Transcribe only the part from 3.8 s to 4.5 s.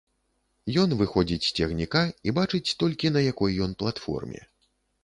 платформе.